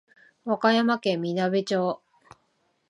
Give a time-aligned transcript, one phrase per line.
[0.45, 2.01] 和歌山県みなべ町